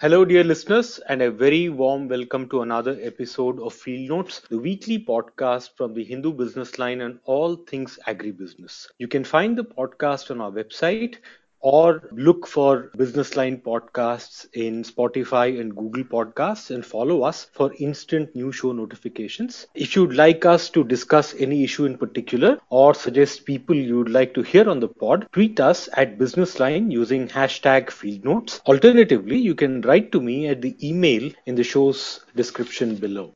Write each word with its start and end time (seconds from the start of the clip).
Hello, 0.00 0.24
dear 0.24 0.44
listeners, 0.44 1.00
and 1.08 1.20
a 1.22 1.28
very 1.28 1.68
warm 1.68 2.06
welcome 2.06 2.48
to 2.50 2.62
another 2.62 2.96
episode 3.02 3.58
of 3.58 3.74
Field 3.74 4.08
Notes, 4.08 4.42
the 4.48 4.56
weekly 4.56 5.04
podcast 5.04 5.70
from 5.76 5.92
the 5.92 6.04
Hindu 6.04 6.34
business 6.34 6.78
line 6.78 7.00
on 7.00 7.18
all 7.24 7.56
things 7.56 7.98
agribusiness. 8.06 8.86
You 8.98 9.08
can 9.08 9.24
find 9.24 9.58
the 9.58 9.64
podcast 9.64 10.30
on 10.30 10.40
our 10.40 10.52
website 10.52 11.16
or 11.60 12.08
look 12.12 12.46
for 12.46 12.90
Business 12.96 13.36
Line 13.36 13.58
podcasts 13.58 14.46
in 14.52 14.84
Spotify 14.84 15.60
and 15.60 15.74
Google 15.76 16.04
Podcasts 16.04 16.70
and 16.74 16.84
follow 16.84 17.22
us 17.22 17.44
for 17.52 17.72
instant 17.78 18.34
new 18.34 18.52
show 18.52 18.72
notifications. 18.72 19.66
If 19.74 19.96
you'd 19.96 20.14
like 20.14 20.44
us 20.44 20.70
to 20.70 20.84
discuss 20.84 21.34
any 21.38 21.64
issue 21.64 21.84
in 21.84 21.98
particular 21.98 22.58
or 22.70 22.94
suggest 22.94 23.44
people 23.44 23.74
you'd 23.76 24.08
like 24.08 24.34
to 24.34 24.42
hear 24.42 24.68
on 24.68 24.80
the 24.80 24.88
pod, 24.88 25.28
tweet 25.32 25.60
us 25.60 25.88
at 25.94 26.18
Business 26.18 26.60
Line 26.60 26.90
using 26.90 27.28
hashtag 27.28 27.90
Field 27.90 28.24
Notes. 28.24 28.60
Alternatively, 28.66 29.38
you 29.38 29.54
can 29.54 29.80
write 29.82 30.12
to 30.12 30.20
me 30.20 30.48
at 30.48 30.62
the 30.62 30.76
email 30.86 31.30
in 31.46 31.54
the 31.54 31.64
show's 31.64 32.20
description 32.34 32.96
below. 32.96 33.34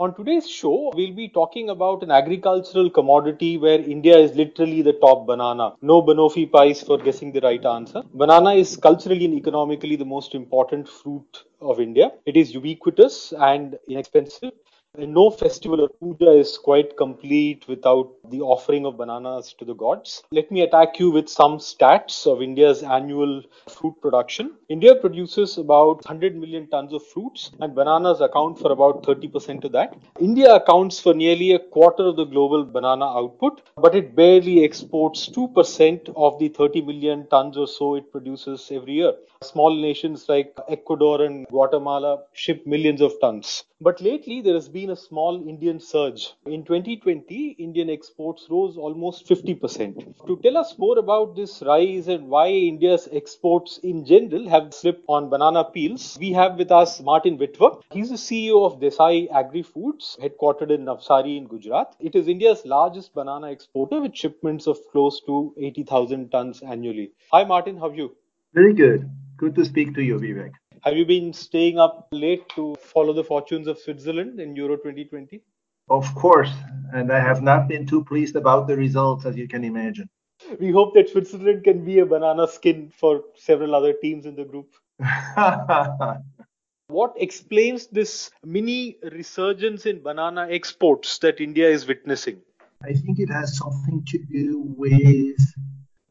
On 0.00 0.14
today's 0.14 0.48
show, 0.48 0.90
we'll 0.96 1.12
be 1.12 1.28
talking 1.28 1.68
about 1.68 2.02
an 2.02 2.10
agricultural 2.10 2.88
commodity 2.88 3.58
where 3.58 3.78
India 3.78 4.16
is 4.16 4.34
literally 4.34 4.80
the 4.80 4.94
top 4.94 5.26
banana. 5.26 5.74
No 5.82 6.00
Banoffee 6.00 6.50
pies 6.50 6.82
for 6.82 6.96
guessing 6.96 7.32
the 7.32 7.40
right 7.42 7.62
answer. 7.66 8.02
Banana 8.14 8.54
is 8.54 8.78
culturally 8.78 9.26
and 9.26 9.34
economically 9.34 9.96
the 9.96 10.06
most 10.06 10.34
important 10.34 10.88
fruit 10.88 11.44
of 11.60 11.80
India. 11.80 12.12
It 12.24 12.38
is 12.38 12.54
ubiquitous 12.54 13.34
and 13.38 13.78
inexpensive. 13.88 14.52
No 14.98 15.30
festival 15.30 15.82
or 15.82 15.88
puja 15.88 16.32
is 16.32 16.58
quite 16.58 16.96
complete 16.96 17.68
without 17.68 18.10
the 18.28 18.40
offering 18.40 18.84
of 18.84 18.96
bananas 18.96 19.54
to 19.60 19.64
the 19.64 19.72
gods. 19.72 20.24
Let 20.32 20.50
me 20.50 20.62
attack 20.62 20.98
you 20.98 21.12
with 21.12 21.28
some 21.28 21.58
stats 21.58 22.26
of 22.26 22.42
India's 22.42 22.82
annual 22.82 23.42
fruit 23.68 23.94
production. 24.02 24.56
India 24.68 24.96
produces 24.96 25.58
about 25.58 26.04
100 26.04 26.34
million 26.34 26.66
tons 26.66 26.92
of 26.92 27.06
fruits, 27.06 27.52
and 27.60 27.72
bananas 27.72 28.20
account 28.20 28.58
for 28.58 28.72
about 28.72 29.04
30% 29.04 29.62
of 29.62 29.70
that. 29.70 29.96
India 30.18 30.56
accounts 30.56 30.98
for 30.98 31.14
nearly 31.14 31.52
a 31.52 31.60
quarter 31.60 32.06
of 32.06 32.16
the 32.16 32.24
global 32.24 32.64
banana 32.64 33.06
output, 33.16 33.62
but 33.76 33.94
it 33.94 34.16
barely 34.16 34.64
exports 34.64 35.28
2% 35.28 36.12
of 36.16 36.36
the 36.40 36.48
30 36.48 36.82
million 36.82 37.28
tons 37.28 37.56
or 37.56 37.68
so 37.68 37.94
it 37.94 38.10
produces 38.10 38.68
every 38.72 38.94
year. 38.94 39.14
Small 39.44 39.72
nations 39.72 40.28
like 40.28 40.52
Ecuador 40.68 41.22
and 41.22 41.46
Guatemala 41.46 42.24
ship 42.32 42.66
millions 42.66 43.00
of 43.00 43.12
tons. 43.20 43.62
But 43.82 44.02
lately, 44.02 44.42
there 44.42 44.52
has 44.52 44.68
been 44.68 44.90
a 44.90 44.96
small 44.96 45.48
Indian 45.48 45.80
surge. 45.80 46.34
In 46.44 46.64
2020, 46.64 47.56
Indian 47.58 47.88
exports 47.88 48.46
rose 48.50 48.76
almost 48.76 49.26
50%. 49.26 50.26
To 50.26 50.36
tell 50.42 50.58
us 50.58 50.76
more 50.76 50.98
about 50.98 51.34
this 51.34 51.62
rise 51.62 52.06
and 52.08 52.28
why 52.28 52.48
India's 52.48 53.08
exports 53.10 53.78
in 53.78 54.04
general 54.04 54.46
have 54.50 54.74
slipped 54.74 55.06
on 55.08 55.30
banana 55.30 55.64
peels, 55.64 56.18
we 56.20 56.30
have 56.32 56.58
with 56.58 56.70
us 56.70 57.00
Martin 57.00 57.38
Wittwer. 57.38 57.80
He's 57.90 58.10
the 58.10 58.16
CEO 58.16 58.66
of 58.66 58.80
Desai 58.80 59.32
Agri 59.32 59.62
Foods, 59.62 60.18
headquartered 60.22 60.70
in 60.70 60.84
Navsari 60.84 61.38
in 61.38 61.46
Gujarat. 61.46 61.96
It 62.00 62.14
is 62.14 62.28
India's 62.28 62.66
largest 62.66 63.14
banana 63.14 63.50
exporter 63.50 64.02
with 64.02 64.14
shipments 64.14 64.66
of 64.66 64.76
close 64.92 65.22
to 65.22 65.54
80,000 65.58 66.28
tons 66.28 66.60
annually. 66.60 67.12
Hi, 67.32 67.44
Martin, 67.44 67.78
how 67.78 67.88
are 67.88 67.94
you? 67.94 68.14
Very 68.52 68.74
good. 68.74 69.08
Good 69.38 69.54
to 69.54 69.64
speak 69.64 69.94
to 69.94 70.02
you, 70.02 70.18
Vivek. 70.18 70.52
Have 70.82 70.96
you 70.96 71.04
been 71.04 71.34
staying 71.34 71.78
up 71.78 72.08
late 72.10 72.48
to 72.54 72.74
follow 72.80 73.12
the 73.12 73.22
fortunes 73.22 73.66
of 73.66 73.78
Switzerland 73.78 74.40
in 74.40 74.56
Euro 74.56 74.76
2020? 74.76 75.42
Of 75.90 76.14
course, 76.14 76.50
and 76.94 77.12
I 77.12 77.20
have 77.20 77.42
not 77.42 77.68
been 77.68 77.84
too 77.84 78.02
pleased 78.02 78.34
about 78.34 78.66
the 78.66 78.76
results, 78.76 79.26
as 79.26 79.36
you 79.36 79.46
can 79.46 79.62
imagine. 79.62 80.08
We 80.58 80.70
hope 80.70 80.94
that 80.94 81.10
Switzerland 81.10 81.64
can 81.64 81.84
be 81.84 81.98
a 81.98 82.06
banana 82.06 82.48
skin 82.48 82.90
for 82.96 83.24
several 83.36 83.74
other 83.74 83.92
teams 83.92 84.24
in 84.24 84.36
the 84.36 84.44
group. 84.44 84.72
what 86.88 87.12
explains 87.16 87.86
this 87.88 88.30
mini 88.42 88.96
resurgence 89.12 89.84
in 89.84 90.02
banana 90.02 90.46
exports 90.50 91.18
that 91.18 91.42
India 91.42 91.68
is 91.68 91.86
witnessing? 91.86 92.40
I 92.82 92.94
think 92.94 93.18
it 93.18 93.28
has 93.28 93.58
something 93.58 94.02
to 94.06 94.18
do 94.32 94.62
with 94.78 95.36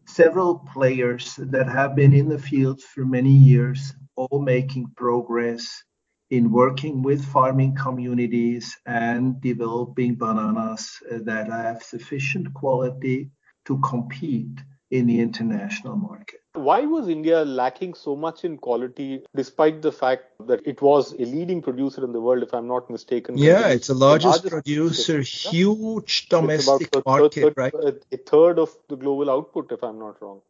several 0.05 0.59
players 0.71 1.35
that 1.37 1.67
have 1.67 1.95
been 1.95 2.13
in 2.13 2.29
the 2.29 2.37
field 2.37 2.81
for 2.81 3.03
many 3.03 3.31
years 3.31 3.93
all 4.19 4.39
making 4.41 4.91
progress 4.97 5.83
in 6.29 6.51
working 6.51 7.01
with 7.01 7.25
farming 7.25 7.75
communities 7.75 8.77
and 8.85 9.41
developing 9.41 10.15
bananas 10.15 10.91
that 11.09 11.47
have 11.47 11.81
sufficient 11.81 12.53
quality 12.53 13.31
to 13.65 13.79
compete 13.79 14.59
in 14.91 15.07
the 15.07 15.19
international 15.19 15.95
market. 15.95 16.39
Why 16.53 16.81
was 16.81 17.07
India 17.07 17.45
lacking 17.45 17.93
so 17.93 18.15
much 18.15 18.43
in 18.43 18.57
quality 18.57 19.21
despite 19.35 19.81
the 19.81 19.91
fact 19.91 20.23
that 20.47 20.65
it 20.65 20.81
was 20.81 21.13
a 21.13 21.25
leading 21.35 21.61
producer 21.61 22.03
in 22.03 22.11
the 22.11 22.19
world, 22.19 22.43
if 22.43 22.53
I'm 22.53 22.67
not 22.67 22.89
mistaken? 22.89 23.37
Yeah, 23.37 23.67
it's 23.67 23.87
the 23.87 23.93
largest, 23.93 24.43
the 24.43 24.49
largest 24.49 24.65
producer, 24.65 25.13
market. 25.13 25.27
huge 25.27 26.29
domestic 26.29 27.05
market, 27.05 27.33
third, 27.33 27.53
right? 27.55 27.73
A 28.11 28.17
third 28.17 28.59
of 28.59 28.75
the 28.89 28.95
global 28.95 29.29
output, 29.29 29.71
if 29.71 29.83
I'm 29.83 29.99
not 29.99 30.21
wrong. 30.21 30.41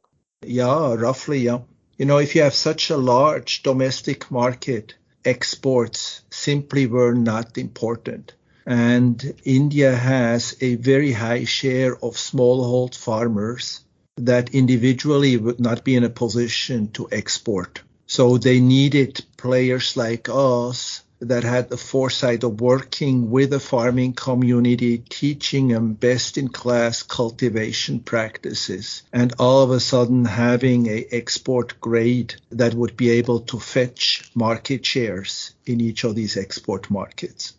Yeah, 0.41 0.93
roughly, 0.93 1.39
yeah. 1.39 1.59
You 1.99 2.05
know, 2.05 2.19
if 2.19 2.33
you 2.33 2.43
have 2.43 2.53
such 2.53 2.89
a 2.89 2.95
large 2.95 3.61
domestic 3.61 4.31
market, 4.31 4.95
exports 5.25 6.21
simply 6.29 6.87
were 6.87 7.13
not 7.13 7.57
important. 7.57 8.35
And 8.65 9.33
India 9.43 9.93
has 9.93 10.55
a 10.61 10.75
very 10.75 11.11
high 11.11 11.43
share 11.43 11.95
of 11.95 12.15
smallhold 12.15 12.95
farmers 12.95 13.83
that 14.15 14.55
individually 14.55 15.35
would 15.35 15.59
not 15.59 15.83
be 15.83 15.97
in 15.97 16.05
a 16.05 16.09
position 16.09 16.89
to 16.91 17.09
export. 17.11 17.81
So 18.07 18.37
they 18.37 18.61
needed 18.61 19.25
players 19.35 19.97
like 19.97 20.29
us 20.31 21.03
that 21.21 21.43
had 21.43 21.69
the 21.69 21.77
foresight 21.77 22.43
of 22.43 22.61
working 22.61 23.29
with 23.29 23.49
the 23.49 23.59
farming 23.59 24.13
community, 24.13 24.97
teaching 24.97 25.67
them 25.67 25.93
best 25.93 26.37
in 26.37 26.47
class 26.47 27.03
cultivation 27.03 27.99
practices, 27.99 29.03
and 29.11 29.33
all 29.37 29.63
of 29.63 29.71
a 29.71 29.79
sudden 29.79 30.25
having 30.25 30.87
a 30.87 31.05
export 31.11 31.79
grade 31.81 32.35
that 32.51 32.73
would 32.73 32.95
be 32.95 33.09
able 33.09 33.39
to 33.41 33.59
fetch 33.59 34.31
market 34.33 34.85
shares 34.85 35.53
in 35.65 35.81
each 35.81 36.03
of 36.03 36.15
these 36.15 36.37
export 36.37 36.89
markets. 36.89 37.53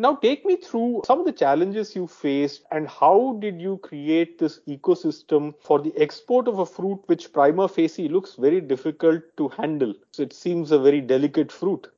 Now, 0.00 0.14
take 0.14 0.46
me 0.46 0.54
through 0.54 1.02
some 1.06 1.18
of 1.18 1.26
the 1.26 1.32
challenges 1.32 1.96
you 1.96 2.06
faced 2.06 2.62
and 2.70 2.86
how 2.86 3.36
did 3.40 3.60
you 3.60 3.78
create 3.78 4.38
this 4.38 4.60
ecosystem 4.68 5.54
for 5.58 5.80
the 5.80 5.92
export 5.96 6.46
of 6.46 6.60
a 6.60 6.66
fruit 6.66 7.00
which 7.06 7.32
prima 7.32 7.66
facie 7.66 8.08
looks 8.08 8.36
very 8.36 8.60
difficult 8.60 9.24
to 9.38 9.48
handle? 9.48 9.94
So 10.12 10.22
it 10.22 10.32
seems 10.32 10.70
a 10.70 10.78
very 10.78 11.00
delicate 11.00 11.50
fruit. 11.50 11.88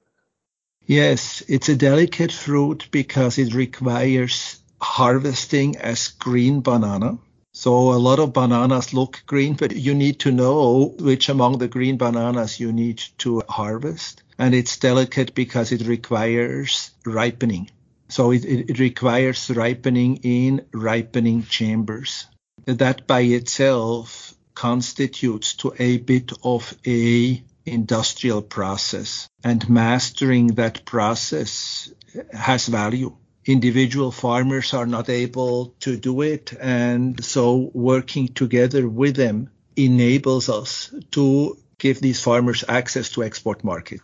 Yes, 0.86 1.42
it's 1.48 1.68
a 1.68 1.76
delicate 1.76 2.32
fruit 2.32 2.88
because 2.90 3.38
it 3.38 3.54
requires 3.54 4.58
harvesting 4.80 5.76
as 5.76 6.08
green 6.08 6.60
banana. 6.62 7.18
So 7.52 7.92
a 7.92 7.98
lot 7.98 8.18
of 8.18 8.32
bananas 8.32 8.92
look 8.94 9.22
green, 9.26 9.54
but 9.54 9.74
you 9.74 9.94
need 9.94 10.20
to 10.20 10.32
know 10.32 10.94
which 10.98 11.28
among 11.28 11.58
the 11.58 11.68
green 11.68 11.96
bananas 11.96 12.60
you 12.60 12.72
need 12.72 13.02
to 13.18 13.42
harvest. 13.48 14.22
And 14.38 14.54
it's 14.54 14.78
delicate 14.78 15.34
because 15.34 15.70
it 15.72 15.86
requires 15.86 16.90
ripening. 17.04 17.70
So 18.08 18.32
it, 18.32 18.44
it 18.44 18.78
requires 18.78 19.50
ripening 19.50 20.16
in 20.22 20.66
ripening 20.72 21.44
chambers. 21.44 22.26
That 22.64 23.06
by 23.06 23.20
itself 23.20 24.34
constitutes 24.54 25.54
to 25.54 25.72
a 25.78 25.98
bit 25.98 26.32
of 26.42 26.76
a 26.86 27.42
industrial 27.70 28.42
process 28.42 29.28
and 29.44 29.68
mastering 29.68 30.48
that 30.48 30.84
process 30.84 31.92
has 32.32 32.66
value. 32.66 33.16
Individual 33.46 34.10
farmers 34.10 34.74
are 34.74 34.86
not 34.86 35.08
able 35.08 35.74
to 35.80 35.96
do 35.96 36.20
it 36.20 36.52
and 36.60 37.24
so 37.24 37.70
working 37.72 38.28
together 38.28 38.88
with 38.88 39.16
them 39.16 39.50
enables 39.76 40.48
us 40.48 40.94
to 41.12 41.56
give 41.78 42.00
these 42.00 42.22
farmers 42.22 42.64
access 42.68 43.10
to 43.10 43.22
export 43.22 43.64
market. 43.64 44.00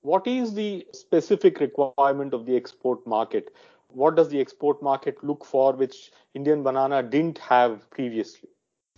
What 0.00 0.26
is 0.26 0.54
the 0.54 0.86
specific 0.92 1.60
requirement 1.60 2.34
of 2.34 2.46
the 2.46 2.56
export 2.56 3.06
market? 3.06 3.54
What 3.88 4.16
does 4.16 4.28
the 4.28 4.40
export 4.40 4.82
market 4.82 5.22
look 5.22 5.44
for 5.44 5.72
which 5.72 6.10
Indian 6.34 6.62
banana 6.62 7.02
didn't 7.02 7.38
have 7.38 7.88
previously? 7.90 8.48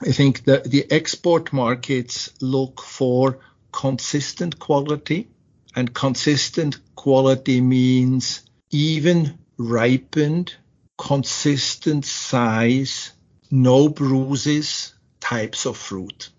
I 0.00 0.12
think 0.12 0.44
that 0.44 0.64
the 0.64 0.90
export 0.90 1.52
markets 1.52 2.30
look 2.40 2.82
for 2.82 3.38
consistent 3.76 4.58
quality. 4.58 5.28
And 5.76 5.92
consistent 5.92 6.78
quality 6.96 7.60
means 7.60 8.42
even 8.70 9.38
ripened, 9.58 10.54
consistent 10.96 12.06
size, 12.06 13.12
no 13.50 13.90
bruises 13.90 14.94
types 15.20 15.66
of 15.66 15.76
fruit. 15.76 16.30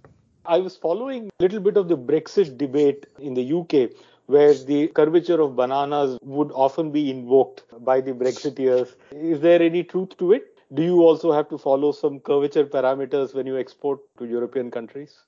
I 0.45 0.57
was 0.57 0.75
following 0.75 1.27
a 1.27 1.43
little 1.43 1.59
bit 1.59 1.77
of 1.77 1.87
the 1.87 1.97
Brexit 1.97 2.57
debate 2.57 3.05
in 3.19 3.35
the 3.35 3.53
UK, 3.53 3.91
where 4.25 4.55
the 4.55 4.87
curvature 4.87 5.39
of 5.39 5.55
bananas 5.55 6.17
would 6.23 6.51
often 6.53 6.91
be 6.91 7.11
invoked 7.11 7.63
by 7.85 8.01
the 8.01 8.13
Brexiteers. 8.13 8.95
Is 9.11 9.41
there 9.41 9.61
any 9.61 9.83
truth 9.83 10.17
to 10.17 10.31
it? 10.31 10.57
Do 10.73 10.81
you 10.81 11.01
also 11.03 11.31
have 11.31 11.49
to 11.49 11.59
follow 11.59 11.91
some 11.91 12.19
curvature 12.19 12.65
parameters 12.65 13.35
when 13.35 13.45
you 13.45 13.57
export 13.57 13.99
to 14.17 14.25
European 14.25 14.71
countries? 14.71 15.26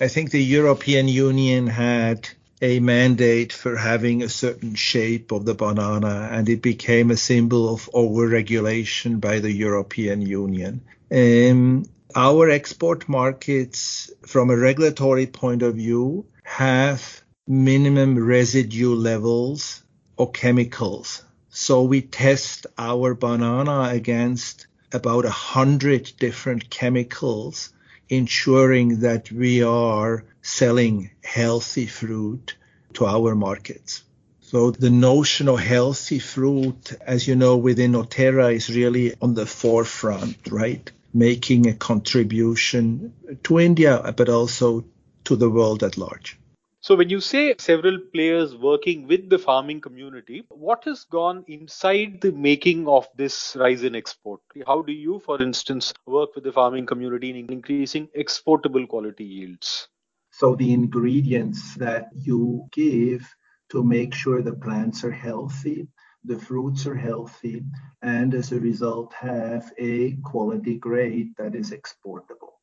I 0.00 0.08
think 0.08 0.30
the 0.30 0.42
European 0.42 1.08
Union 1.08 1.66
had 1.66 2.28
a 2.62 2.80
mandate 2.80 3.52
for 3.52 3.76
having 3.76 4.22
a 4.22 4.28
certain 4.28 4.74
shape 4.74 5.30
of 5.30 5.44
the 5.44 5.54
banana, 5.54 6.28
and 6.32 6.48
it 6.48 6.62
became 6.62 7.10
a 7.10 7.16
symbol 7.16 7.72
of 7.72 7.90
overregulation 7.92 9.20
by 9.20 9.40
the 9.40 9.52
European 9.52 10.22
Union. 10.22 10.80
Um, 11.10 11.84
our 12.14 12.48
export 12.48 13.08
markets, 13.08 14.10
from 14.26 14.50
a 14.50 14.56
regulatory 14.56 15.26
point 15.26 15.62
of 15.62 15.74
view, 15.74 16.26
have 16.44 17.22
minimum 17.46 18.18
residue 18.18 18.94
levels 18.94 19.82
of 20.18 20.32
chemicals. 20.32 21.22
So 21.50 21.82
we 21.82 22.00
test 22.00 22.66
our 22.78 23.14
banana 23.14 23.90
against 23.90 24.66
about 24.92 25.24
a 25.24 25.30
hundred 25.30 26.12
different 26.18 26.70
chemicals, 26.70 27.72
ensuring 28.10 29.00
that 29.00 29.30
we 29.30 29.62
are 29.62 30.24
selling 30.42 31.10
healthy 31.22 31.86
fruit 31.86 32.56
to 32.94 33.06
our 33.06 33.34
markets. 33.34 34.02
So 34.40 34.72
the 34.72 34.90
notion 34.90 35.48
of 35.48 35.60
healthy 35.60 36.18
fruit, 36.18 36.92
as 37.00 37.28
you 37.28 37.36
know, 37.36 37.56
within 37.56 37.92
Oterra 37.92 38.52
is 38.52 38.68
really 38.68 39.14
on 39.22 39.34
the 39.34 39.46
forefront, 39.46 40.36
right? 40.50 40.90
Making 41.14 41.68
a 41.68 41.74
contribution 41.74 43.14
to 43.44 43.60
India, 43.60 44.12
but 44.16 44.28
also 44.28 44.84
to 45.24 45.36
the 45.36 45.48
world 45.48 45.84
at 45.84 45.96
large. 45.96 46.39
So, 46.82 46.94
when 46.94 47.10
you 47.10 47.20
say 47.20 47.54
several 47.58 47.98
players 48.12 48.56
working 48.56 49.06
with 49.06 49.30
the 49.30 49.38
farming 49.38 49.80
community, 49.80 50.44
what 50.48 50.84
has 50.84 51.04
gone 51.04 51.44
inside 51.46 52.20
the 52.20 52.32
making 52.32 52.88
of 52.88 53.08
this 53.16 53.56
rise 53.58 53.82
in 53.82 53.94
export? 53.94 54.40
How 54.66 54.82
do 54.82 54.92
you, 54.92 55.20
for 55.20 55.42
instance, 55.42 55.94
work 56.06 56.34
with 56.34 56.44
the 56.44 56.52
farming 56.52 56.86
community 56.86 57.30
in 57.30 57.50
increasing 57.50 58.08
exportable 58.14 58.86
quality 58.86 59.24
yields? 59.24 59.88
So, 60.30 60.54
the 60.54 60.72
ingredients 60.72 61.74
that 61.76 62.08
you 62.14 62.68
give 62.72 63.26
to 63.70 63.82
make 63.82 64.14
sure 64.14 64.42
the 64.42 64.54
plants 64.54 65.04
are 65.04 65.10
healthy, 65.10 65.88
the 66.24 66.38
fruits 66.38 66.86
are 66.86 66.94
healthy, 66.96 67.64
and 68.02 68.34
as 68.34 68.52
a 68.52 68.60
result, 68.60 69.12
have 69.14 69.72
a 69.78 70.12
quality 70.24 70.78
grade 70.78 71.34
that 71.38 71.54
is 71.54 71.72
exportable. 71.72 72.59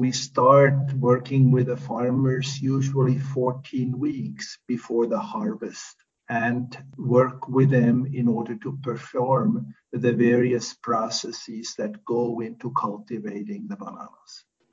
We 0.00 0.12
start 0.12 0.94
working 0.94 1.50
with 1.50 1.66
the 1.66 1.76
farmers 1.76 2.58
usually 2.58 3.18
14 3.18 3.98
weeks 3.98 4.56
before 4.66 5.06
the 5.06 5.18
harvest 5.18 5.94
and 6.26 6.74
work 6.96 7.48
with 7.50 7.68
them 7.68 8.06
in 8.10 8.26
order 8.26 8.54
to 8.62 8.78
perform 8.82 9.74
the 9.92 10.14
various 10.14 10.72
processes 10.72 11.74
that 11.76 12.02
go 12.06 12.40
into 12.40 12.70
cultivating 12.70 13.68
the 13.68 13.76
bananas. 13.76 14.32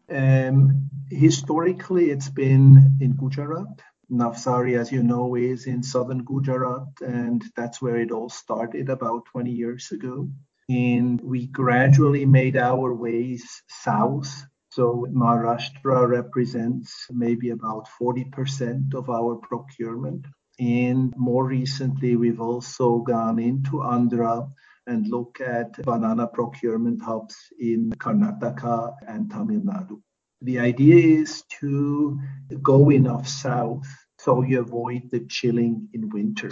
Um, 0.10 0.90
historically, 1.10 2.10
it's 2.10 2.30
been 2.30 2.98
in 3.02 3.12
Gujarat. 3.18 3.82
Navsari, 4.10 4.80
as 4.80 4.94
you 4.94 5.04
know, 5.04 5.36
is 5.36 5.68
in 5.68 5.84
southern 5.84 6.24
Gujarat, 6.24 6.88
and 7.02 7.44
that's 7.54 7.82
where 7.82 7.98
it 7.98 8.12
all 8.12 8.30
started 8.30 8.88
about 8.88 9.26
20 9.34 9.52
years 9.52 9.92
ago. 9.92 10.30
And 10.70 11.20
we 11.20 11.48
gradually 11.48 12.26
made 12.26 12.56
our 12.56 12.94
ways 12.94 13.62
south 13.68 14.32
so 14.78 15.08
Maharashtra 15.12 16.08
represents 16.08 17.08
maybe 17.10 17.50
about 17.50 17.88
40% 18.00 18.94
of 18.94 19.10
our 19.10 19.36
procurement. 19.38 20.28
And 20.60 21.12
more 21.18 21.46
recently, 21.46 22.16
we've 22.16 22.40
also 22.40 23.00
gone 23.00 23.40
into 23.40 23.78
Andhra 23.96 24.48
and 24.86 25.08
look 25.08 25.42
at 25.42 25.82
banana 25.84 26.28
procurement 26.28 27.02
hubs 27.02 27.36
in 27.60 27.90
Karnataka 27.98 28.94
and 29.08 29.32
Tamil 29.32 29.62
Nadu. 29.62 30.00
The 30.44 30.60
idea 30.60 31.22
is 31.22 31.42
to 31.60 32.20
go 32.62 32.92
enough 32.92 33.28
south 33.28 33.88
so 34.20 34.44
you 34.44 34.60
avoid 34.60 35.10
the 35.10 35.22
chilling 35.22 35.90
in 35.94 36.10
winter 36.10 36.52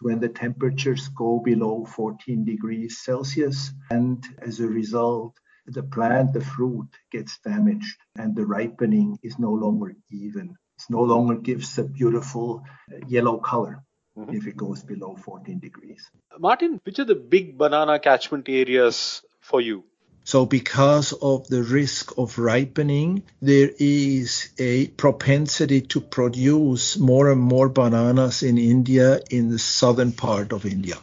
when 0.00 0.18
the 0.18 0.28
temperatures 0.28 1.06
go 1.10 1.38
below 1.38 1.84
14 1.84 2.44
degrees 2.44 2.98
Celsius. 3.04 3.70
And 3.92 4.26
as 4.42 4.58
a 4.58 4.66
result, 4.66 5.38
the 5.72 5.82
plant, 5.82 6.32
the 6.32 6.40
fruit 6.40 6.88
gets 7.10 7.38
damaged 7.40 7.96
and 8.16 8.34
the 8.34 8.46
ripening 8.46 9.18
is 9.22 9.38
no 9.38 9.52
longer 9.52 9.94
even. 10.10 10.56
It 10.78 10.84
no 10.88 11.02
longer 11.02 11.36
gives 11.36 11.78
a 11.78 11.84
beautiful 11.84 12.64
uh, 12.92 13.06
yellow 13.06 13.38
color 13.38 13.82
mm-hmm. 14.16 14.34
if 14.34 14.46
it 14.46 14.56
goes 14.56 14.82
below 14.82 15.16
14 15.16 15.58
degrees. 15.58 16.10
Martin, 16.38 16.80
which 16.84 16.98
are 16.98 17.04
the 17.04 17.14
big 17.14 17.58
banana 17.58 17.98
catchment 17.98 18.48
areas 18.48 19.22
for 19.40 19.60
you? 19.60 19.84
So, 20.24 20.44
because 20.44 21.12
of 21.14 21.48
the 21.48 21.62
risk 21.62 22.18
of 22.18 22.38
ripening, 22.38 23.22
there 23.40 23.70
is 23.78 24.50
a 24.58 24.86
propensity 24.88 25.80
to 25.80 26.00
produce 26.00 26.98
more 26.98 27.32
and 27.32 27.40
more 27.40 27.68
bananas 27.68 28.42
in 28.42 28.58
India 28.58 29.20
in 29.30 29.48
the 29.48 29.58
southern 29.58 30.12
part 30.12 30.52
of 30.52 30.66
India. 30.66 30.98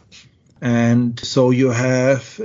And 0.60 1.18
so 1.20 1.50
you 1.50 1.70
have 1.70 2.40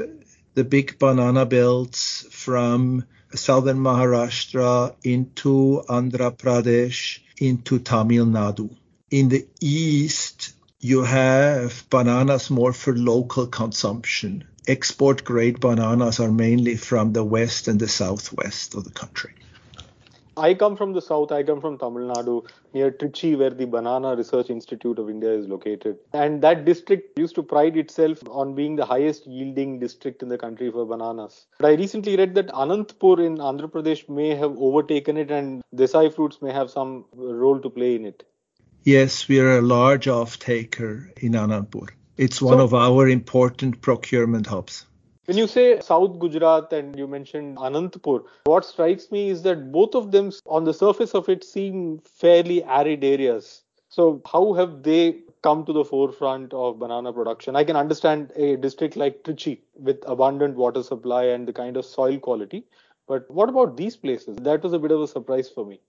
the 0.53 0.63
big 0.63 1.00
banana 1.00 1.45
belts 1.45 2.25
from 2.31 3.05
southern 3.33 3.77
Maharashtra 3.77 4.95
into 5.03 5.83
Andhra 5.89 6.31
Pradesh 6.38 7.19
into 7.38 7.79
Tamil 7.79 8.25
Nadu. 8.25 8.75
In 9.09 9.29
the 9.29 9.47
east, 9.61 10.53
you 10.79 11.03
have 11.03 11.85
bananas 11.89 12.50
more 12.50 12.73
for 12.73 12.95
local 12.95 13.47
consumption. 13.47 14.44
Export 14.67 15.23
grade 15.23 15.59
bananas 15.59 16.19
are 16.19 16.31
mainly 16.31 16.77
from 16.77 17.13
the 17.13 17.23
west 17.23 17.67
and 17.67 17.79
the 17.79 17.88
southwest 17.88 18.75
of 18.75 18.83
the 18.83 18.91
country. 18.91 19.33
I 20.35 20.53
come 20.53 20.75
from 20.75 20.94
the 20.94 21.01
south. 21.01 21.31
I 21.31 21.44
come 21.44 21.62
from 21.62 21.77
Tamil 21.77 22.13
Nadu, 22.13 22.47
near 22.74 22.91
Trichy, 22.91 23.38
where 23.38 23.50
the 23.50 23.65
Banana 23.65 24.15
Research 24.15 24.50
Institute 24.50 24.97
of 24.97 25.09
India 25.09 25.31
is 25.31 25.47
located. 25.47 25.97
And 26.13 26.41
that 26.41 26.65
district 26.65 27.18
used 27.19 27.35
to 27.35 27.44
pride 27.44 27.77
itself 27.77 28.19
on 28.30 28.56
being 28.56 28.75
the 28.75 28.85
highest 28.85 29.27
yielding 29.27 29.80
district 29.80 30.24
in 30.24 30.30
the 30.30 30.38
country 30.38 30.71
for 30.71 30.85
bananas. 30.85 31.45
But 31.59 31.71
I 31.71 31.74
recently 31.75 32.15
read 32.15 32.35
that 32.35 32.47
Anantapur 32.47 33.24
in 33.25 33.38
Andhra 33.38 33.69
Pradesh 33.69 34.09
may 34.09 34.35
have 34.35 34.57
overtaken 34.57 35.18
it, 35.18 35.30
and 35.30 35.62
Desai 35.75 36.13
fruits 36.13 36.41
may 36.41 36.51
have 36.51 36.69
some 36.69 37.06
role 37.13 37.59
to 37.59 37.69
play 37.69 37.95
in 37.95 38.06
it. 38.06 38.24
Yes, 38.83 39.27
we 39.27 39.39
are 39.39 39.57
a 39.57 39.62
large 39.62 40.07
off 40.07 40.39
taker 40.39 41.12
in 41.18 41.33
Anantapur. 41.33 41.89
It's 42.18 42.41
one 42.41 42.57
so, 42.57 42.63
of 42.63 42.74
our 42.74 43.07
important 43.07 43.81
procurement 43.81 44.47
hubs. 44.47 44.85
When 45.25 45.37
you 45.37 45.47
say 45.47 45.79
South 45.79 46.19
Gujarat 46.19 46.73
and 46.73 46.97
you 46.97 47.07
mentioned 47.07 47.57
Anantapur, 47.57 48.25
what 48.43 48.65
strikes 48.65 49.09
me 49.09 49.29
is 49.29 49.41
that 49.43 49.71
both 49.71 49.95
of 49.95 50.11
them, 50.11 50.33
on 50.45 50.65
the 50.65 50.73
surface 50.73 51.15
of 51.15 51.29
it, 51.29 51.45
seem 51.45 51.99
fairly 51.99 52.61
arid 52.63 53.06
areas. 53.06 53.63
So, 53.87 54.21
how 54.30 54.51
have 54.53 54.83
they 54.83 55.21
come 55.42 55.65
to 55.65 55.71
the 55.71 55.85
forefront 55.85 56.53
of 56.53 56.77
banana 56.77 57.13
production? 57.13 57.56
I 57.56 57.63
can 57.63 57.77
understand 57.77 58.33
a 58.35 58.57
district 58.57 58.97
like 58.97 59.23
Trichy 59.23 59.59
with 59.75 60.03
abundant 60.06 60.57
water 60.57 60.83
supply 60.83 61.25
and 61.25 61.47
the 61.47 61.53
kind 61.53 61.77
of 61.77 61.85
soil 61.85 62.19
quality. 62.19 62.65
But 63.07 63.31
what 63.31 63.47
about 63.47 63.77
these 63.77 63.95
places? 63.95 64.35
That 64.42 64.61
was 64.61 64.73
a 64.73 64.80
bit 64.80 64.92
of 64.92 64.99
a 64.99 65.07
surprise 65.07 65.49
for 65.49 65.65
me. 65.65 65.80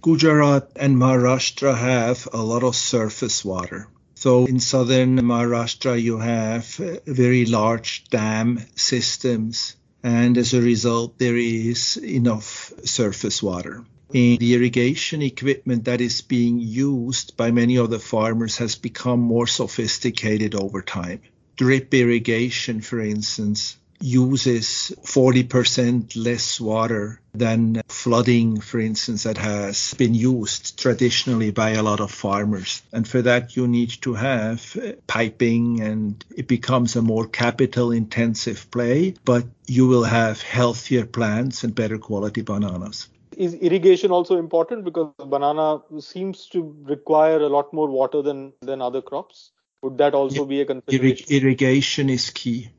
Gujarat 0.00 0.70
and 0.76 0.96
Maharashtra 0.96 1.76
have 1.76 2.28
a 2.32 2.42
lot 2.42 2.62
of 2.62 2.76
surface 2.76 3.44
water. 3.44 3.88
So 4.20 4.46
in 4.46 4.58
southern 4.58 5.16
Maharashtra, 5.20 6.02
you 6.02 6.18
have 6.18 6.66
very 7.06 7.46
large 7.46 8.02
dam 8.10 8.58
systems, 8.74 9.76
and 10.02 10.36
as 10.36 10.52
a 10.54 10.60
result, 10.60 11.20
there 11.20 11.36
is 11.36 11.96
enough 11.98 12.72
surface 12.82 13.40
water. 13.40 13.84
The 14.10 14.54
irrigation 14.54 15.22
equipment 15.22 15.84
that 15.84 16.00
is 16.00 16.20
being 16.20 16.58
used 16.58 17.36
by 17.36 17.52
many 17.52 17.76
of 17.76 17.90
the 17.90 18.00
farmers 18.00 18.56
has 18.56 18.74
become 18.74 19.20
more 19.20 19.46
sophisticated 19.46 20.56
over 20.56 20.82
time. 20.82 21.20
Drip 21.54 21.94
irrigation, 21.94 22.80
for 22.80 22.98
instance, 22.98 23.76
uses 24.00 24.92
40% 25.02 26.16
less 26.16 26.60
water 26.60 27.20
than 27.34 27.82
flooding, 27.88 28.60
for 28.60 28.80
instance, 28.80 29.22
that 29.24 29.38
has 29.38 29.94
been 29.94 30.14
used 30.14 30.78
traditionally 30.78 31.50
by 31.50 31.70
a 31.70 31.82
lot 31.82 32.00
of 32.00 32.10
farmers. 32.10 32.82
And 32.92 33.06
for 33.06 33.22
that, 33.22 33.56
you 33.56 33.68
need 33.68 33.90
to 34.02 34.14
have 34.14 34.76
piping 35.06 35.80
and 35.80 36.24
it 36.36 36.48
becomes 36.48 36.96
a 36.96 37.02
more 37.02 37.26
capital 37.26 37.92
intensive 37.92 38.70
play, 38.70 39.14
but 39.24 39.44
you 39.66 39.86
will 39.86 40.04
have 40.04 40.42
healthier 40.42 41.06
plants 41.06 41.64
and 41.64 41.74
better 41.74 41.98
quality 41.98 42.42
bananas. 42.42 43.08
Is 43.36 43.54
irrigation 43.54 44.10
also 44.10 44.36
important 44.38 44.84
because 44.84 45.12
banana 45.24 45.80
seems 46.00 46.46
to 46.48 46.74
require 46.88 47.38
a 47.38 47.48
lot 47.48 47.72
more 47.72 47.88
water 47.88 48.20
than, 48.20 48.52
than 48.62 48.82
other 48.82 49.00
crops? 49.00 49.52
Would 49.82 49.98
that 49.98 50.14
also 50.14 50.44
be 50.44 50.60
a 50.60 50.64
consideration? 50.64 51.26
Irrigation 51.30 52.10
is 52.10 52.30
key. 52.30 52.70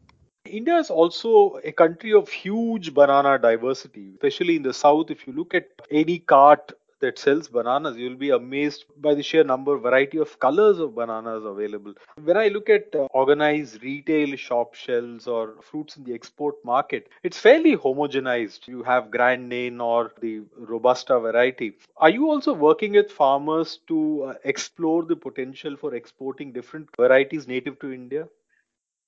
India 0.46 0.77
is 0.77 0.89
also 0.89 1.60
a 1.63 1.72
country 1.72 2.13
of 2.13 2.29
huge 2.29 2.93
banana 2.93 3.38
diversity, 3.38 4.12
especially 4.13 4.55
in 4.55 4.63
the 4.63 4.74
south. 4.74 5.12
If 5.12 5.27
you 5.27 5.34
look 5.34 5.53
at 5.53 5.67
any 5.91 6.19
cart 6.19 6.72
that 7.01 7.19
sells 7.19 7.48
bananas, 7.48 7.98
you'll 7.98 8.15
be 8.15 8.29
amazed 8.31 8.86
by 8.98 9.13
the 9.13 9.24
sheer 9.24 9.43
number, 9.43 9.77
variety 9.77 10.17
of 10.17 10.39
colors 10.39 10.79
of 10.79 10.96
bananas 10.96 11.43
available. 11.46 11.93
When 12.24 12.36
I 12.36 12.48
look 12.50 12.69
at 12.69 12.93
uh, 12.93 13.08
organized 13.12 13.84
retail 13.84 14.36
shop 14.36 14.75
shelves 14.75 15.27
or 15.27 15.55
fruits 15.62 15.98
in 15.98 16.03
the 16.03 16.13
export 16.13 16.55
market, 16.65 17.10
it's 17.24 17.38
fairly 17.38 17.77
homogenized. 17.77 18.67
You 18.67 18.84
have 18.84 19.12
Grand 19.12 19.48
Nain 19.48 19.79
or 19.79 20.13
the 20.19 20.41
Robusta 20.58 21.19
variety. 21.19 21.74
Are 21.98 22.10
you 22.10 22.29
also 22.29 22.53
working 22.53 22.93
with 22.93 23.12
farmers 23.12 23.79
to 23.88 24.24
uh, 24.24 24.34
explore 24.43 25.03
the 25.03 25.15
potential 25.15 25.77
for 25.77 25.96
exporting 25.96 26.51
different 26.51 26.89
varieties 26.98 27.48
native 27.48 27.79
to 27.79 27.93
India? 27.93 28.27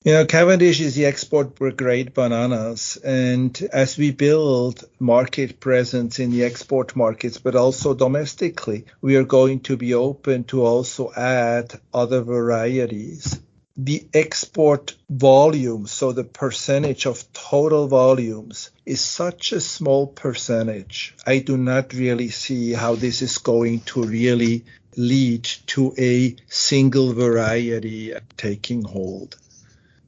You 0.04 0.14
know, 0.14 0.26
Cavendish 0.26 0.80
is 0.80 0.96
the 0.96 1.06
export 1.06 1.54
grade 1.76 2.12
bananas. 2.12 2.98
And 3.04 3.56
as 3.72 3.96
we 3.96 4.10
build 4.10 4.84
market 4.98 5.60
presence 5.60 6.18
in 6.18 6.32
the 6.32 6.42
export 6.42 6.96
markets, 6.96 7.38
but 7.38 7.54
also 7.54 7.94
domestically, 7.94 8.86
we 9.00 9.14
are 9.14 9.22
going 9.22 9.60
to 9.60 9.76
be 9.76 9.94
open 9.94 10.42
to 10.44 10.66
also 10.66 11.12
add 11.16 11.78
other 11.94 12.20
varieties. 12.22 13.38
The 13.76 14.04
export 14.12 14.96
volume, 15.08 15.86
so 15.86 16.10
the 16.10 16.24
percentage 16.24 17.06
of 17.06 17.32
total 17.32 17.86
volumes, 17.86 18.70
is 18.84 19.00
such 19.00 19.52
a 19.52 19.60
small 19.60 20.08
percentage. 20.08 21.14
I 21.24 21.38
do 21.38 21.56
not 21.56 21.92
really 21.92 22.30
see 22.30 22.72
how 22.72 22.96
this 22.96 23.22
is 23.22 23.38
going 23.38 23.82
to 23.82 24.02
really 24.02 24.64
lead 24.96 25.44
to 25.66 25.94
a 25.96 26.34
single 26.48 27.12
variety 27.12 28.14
taking 28.36 28.82
hold. 28.82 29.36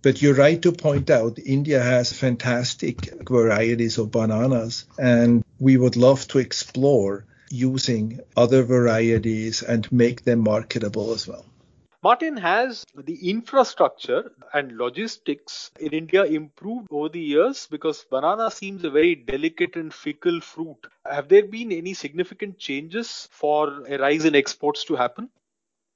But 0.05 0.21
you're 0.21 0.35
right 0.35 0.61
to 0.61 0.71
point 0.71 1.09
out 1.09 1.39
India 1.39 1.81
has 1.81 2.13
fantastic 2.13 3.09
varieties 3.27 3.97
of 3.97 4.11
bananas, 4.11 4.85
and 4.99 5.43
we 5.59 5.79
would 5.79 5.97
love 5.97 6.29
to 6.29 6.39
explore 6.41 7.25
using 7.49 8.21
other 8.37 8.65
varieties 8.65 9.63
and 9.63 9.91
make 9.91 10.25
them 10.25 10.41
marketable 10.41 11.13
as 11.13 11.27
well. 11.27 11.47
Martin, 12.03 12.37
has 12.37 12.85
the 12.95 13.31
infrastructure 13.31 14.31
and 14.53 14.77
logistics 14.77 15.71
in 15.81 15.95
India 15.95 16.25
improved 16.25 16.89
over 16.91 17.09
the 17.09 17.21
years? 17.21 17.67
Because 17.71 18.05
banana 18.11 18.51
seems 18.51 18.85
a 18.85 18.91
very 18.91 19.15
delicate 19.15 19.77
and 19.77 19.95
fickle 19.95 20.43
fruit. 20.43 20.87
Have 21.11 21.29
there 21.31 21.47
been 21.47 21.73
any 21.73 21.95
significant 21.95 22.59
changes 22.59 23.27
for 23.33 23.87
a 23.89 23.97
rise 23.97 24.27
in 24.27 24.35
exports 24.35 24.85
to 24.85 24.97
happen? 24.97 25.31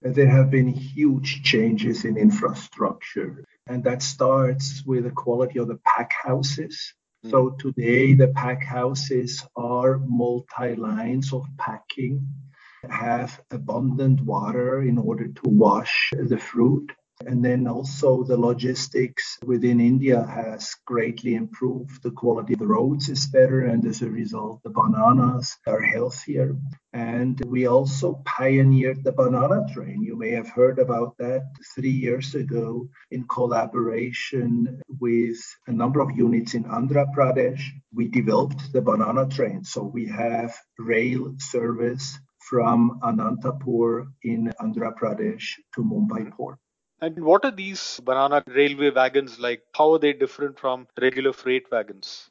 There 0.00 0.30
have 0.30 0.50
been 0.50 0.68
huge 0.68 1.42
changes 1.42 2.06
in 2.06 2.16
infrastructure 2.16 3.44
and 3.68 3.84
that 3.84 4.02
starts 4.02 4.82
with 4.86 5.04
the 5.04 5.10
quality 5.10 5.58
of 5.58 5.68
the 5.68 5.78
pack 5.84 6.12
houses. 6.12 6.94
Mm. 7.24 7.30
So 7.30 7.50
today 7.50 8.14
the 8.14 8.28
pack 8.28 8.64
houses 8.64 9.44
are 9.56 9.98
multi 9.98 10.74
lines 10.74 11.32
of 11.32 11.44
packing, 11.58 12.26
have 12.88 13.40
abundant 13.50 14.20
water 14.22 14.82
in 14.82 14.98
order 14.98 15.28
to 15.28 15.42
wash 15.44 16.10
the 16.12 16.38
fruit. 16.38 16.90
And 17.26 17.44
then 17.44 17.66
also 17.66 18.22
the 18.22 18.36
logistics 18.36 19.38
within 19.44 19.80
India 19.80 20.22
has 20.24 20.74
greatly 20.86 21.34
improved. 21.34 22.02
The 22.02 22.12
quality 22.12 22.52
of 22.52 22.60
the 22.60 22.66
roads 22.66 23.08
is 23.08 23.26
better, 23.26 23.62
and 23.66 23.84
as 23.86 24.02
a 24.02 24.10
result, 24.10 24.62
the 24.62 24.70
bananas 24.70 25.56
are 25.66 25.80
healthier. 25.80 26.56
And 26.92 27.40
we 27.44 27.66
also 27.66 28.22
pioneered 28.24 29.02
the 29.02 29.12
banana 29.12 29.66
train. 29.74 30.02
You 30.02 30.16
may 30.16 30.30
have 30.30 30.48
heard 30.48 30.78
about 30.78 31.16
that 31.18 31.42
three 31.74 31.90
years 31.90 32.34
ago 32.36 32.88
in 33.10 33.26
collaboration 33.26 34.80
with 35.00 35.38
a 35.66 35.72
number 35.72 36.00
of 36.00 36.16
units 36.16 36.54
in 36.54 36.64
Andhra 36.64 37.12
Pradesh. 37.14 37.62
We 37.92 38.08
developed 38.08 38.72
the 38.72 38.80
banana 38.80 39.26
train. 39.28 39.64
So 39.64 39.82
we 39.82 40.06
have 40.06 40.56
rail 40.78 41.34
service 41.38 42.18
from 42.48 43.00
Anantapur 43.02 44.06
in 44.22 44.52
Andhra 44.60 44.94
Pradesh 44.96 45.54
to 45.74 45.82
Mumbai 45.82 46.30
port. 46.30 46.58
And 47.00 47.24
what 47.24 47.44
are 47.44 47.52
these 47.52 48.00
banana 48.04 48.42
railway 48.46 48.90
wagons 48.90 49.38
like? 49.38 49.62
How 49.72 49.92
are 49.92 49.98
they 50.00 50.12
different 50.12 50.58
from 50.58 50.88
regular 51.00 51.32
freight 51.32 51.70
wagons? 51.70 52.28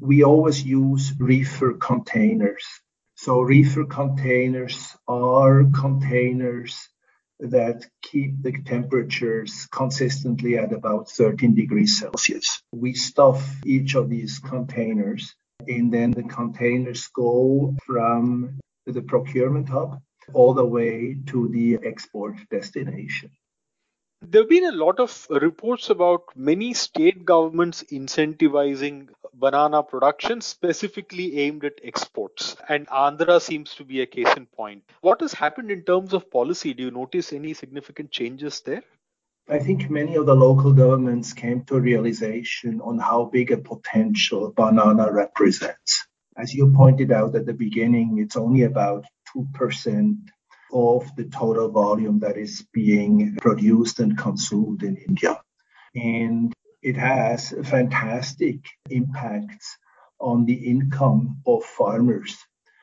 We 0.00 0.24
always 0.24 0.64
use 0.64 1.12
reefer 1.18 1.74
containers. 1.74 2.64
So, 3.16 3.40
reefer 3.42 3.84
containers 3.84 4.96
are 5.06 5.64
containers 5.78 6.88
that 7.40 7.86
keep 8.02 8.42
the 8.42 8.52
temperatures 8.62 9.66
consistently 9.70 10.56
at 10.56 10.72
about 10.72 11.10
13 11.10 11.54
degrees 11.54 11.98
Celsius. 11.98 12.62
We 12.72 12.94
stuff 12.94 13.42
each 13.66 13.94
of 13.94 14.08
these 14.08 14.38
containers, 14.38 15.34
and 15.68 15.92
then 15.92 16.12
the 16.12 16.22
containers 16.22 17.08
go 17.08 17.74
from 17.84 18.58
the 18.86 19.02
procurement 19.02 19.68
hub 19.68 20.00
all 20.32 20.54
the 20.54 20.64
way 20.64 21.18
to 21.26 21.48
the 21.48 21.78
export 21.84 22.36
destination. 22.50 23.30
There 24.22 24.42
have 24.42 24.50
been 24.50 24.66
a 24.66 24.72
lot 24.72 25.00
of 25.00 25.26
reports 25.30 25.88
about 25.88 26.24
many 26.36 26.74
state 26.74 27.24
governments 27.24 27.82
incentivizing 27.90 29.08
banana 29.32 29.82
production 29.82 30.42
specifically 30.42 31.38
aimed 31.38 31.64
at 31.64 31.80
exports, 31.82 32.54
and 32.68 32.86
Andhra 32.88 33.40
seems 33.40 33.74
to 33.76 33.84
be 33.84 34.02
a 34.02 34.06
case 34.06 34.36
in 34.36 34.44
point. 34.44 34.84
What 35.00 35.22
has 35.22 35.32
happened 35.32 35.70
in 35.70 35.84
terms 35.84 36.12
of 36.12 36.30
policy? 36.30 36.74
Do 36.74 36.82
you 36.82 36.90
notice 36.90 37.32
any 37.32 37.54
significant 37.54 38.10
changes 38.10 38.60
there? 38.60 38.82
I 39.48 39.58
think 39.58 39.88
many 39.88 40.16
of 40.16 40.26
the 40.26 40.36
local 40.36 40.74
governments 40.74 41.32
came 41.32 41.64
to 41.64 41.76
a 41.76 41.80
realization 41.80 42.82
on 42.82 42.98
how 42.98 43.24
big 43.24 43.50
a 43.50 43.56
potential 43.56 44.52
banana 44.54 45.10
represents. 45.10 46.06
As 46.36 46.54
you 46.54 46.72
pointed 46.76 47.10
out 47.10 47.34
at 47.34 47.46
the 47.46 47.54
beginning, 47.54 48.18
it's 48.18 48.36
only 48.36 48.62
about 48.64 49.06
2% 49.34 50.16
of 50.72 51.14
the 51.16 51.24
total 51.24 51.68
volume 51.70 52.20
that 52.20 52.36
is 52.36 52.64
being 52.72 53.36
produced 53.36 54.00
and 54.00 54.16
consumed 54.16 54.82
in 54.82 54.96
India. 54.96 55.40
And 55.94 56.52
it 56.82 56.96
has 56.96 57.54
fantastic 57.64 58.58
impacts 58.88 59.76
on 60.20 60.44
the 60.44 60.54
income 60.54 61.40
of 61.46 61.64
farmers 61.64 62.36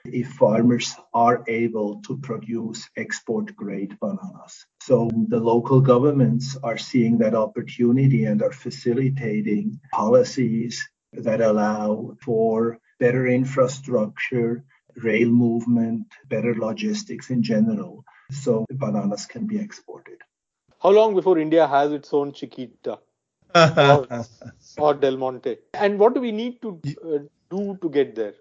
if 0.05 0.27
farmers 0.29 0.95
are 1.13 1.43
able 1.47 2.01
to 2.03 2.17
produce 2.17 2.89
export 2.95 3.55
grade 3.55 3.97
bananas. 3.99 4.65
So 4.81 5.09
the 5.27 5.39
local 5.39 5.81
governments 5.81 6.57
are 6.63 6.77
seeing 6.77 7.17
that 7.19 7.35
opportunity 7.35 8.25
and 8.25 8.41
are 8.41 8.51
facilitating 8.53 9.79
policies 9.91 10.87
that 11.13 11.41
allow 11.41 12.15
for 12.21 12.79
better 12.99 13.27
infrastructure 13.27 14.63
rail 15.03 15.29
movement, 15.29 16.07
better 16.27 16.55
logistics 16.55 17.29
in 17.29 17.43
general, 17.43 18.03
so 18.31 18.65
bananas 18.69 19.25
can 19.25 19.47
be 19.47 19.59
exported. 19.59 20.17
How 20.81 20.89
long 20.89 21.15
before 21.15 21.39
India 21.39 21.67
has 21.67 21.91
its 21.91 22.13
own 22.13 22.33
Chiquita 22.33 22.99
or, 23.55 24.07
or, 24.77 24.93
Del 24.93 25.17
Monte? 25.17 25.57
And 25.73 25.97
what 25.99 26.13
do 26.13 26.21
we 26.21 26.31
need 26.31 26.61
to 26.61 26.79
uh, 27.03 27.19
do 27.49 27.77
to 27.81 27.89
get 27.89 28.15
there? 28.15 28.35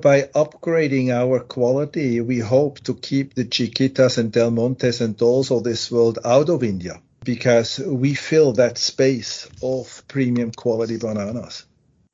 By 0.00 0.22
upgrading 0.22 1.10
our 1.10 1.40
quality, 1.40 2.20
we 2.20 2.38
hope 2.38 2.80
to 2.80 2.94
keep 2.94 3.34
the 3.34 3.44
Chiquitas 3.44 4.18
and 4.18 4.30
Del 4.30 4.50
Montes 4.50 5.00
and 5.00 5.20
also 5.20 5.60
this 5.60 5.90
world 5.90 6.18
out 6.24 6.48
of 6.48 6.62
India 6.62 7.00
because 7.24 7.78
we 7.78 8.14
fill 8.14 8.52
that 8.54 8.78
space 8.78 9.48
of 9.62 10.02
premium 10.08 10.52
quality 10.52 10.96
bananas. 10.98 11.64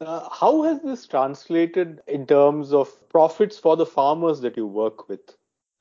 Uh, 0.05 0.29
how 0.31 0.63
has 0.63 0.83
this 0.83 1.07
translated 1.07 2.01
in 2.07 2.27
terms 2.27 2.73
of 2.73 3.09
profits 3.09 3.59
for 3.59 3.77
the 3.77 3.87
farmers 3.87 4.41
that 4.41 4.57
you 4.57 4.67
work 4.67 5.09
with? 5.09 5.21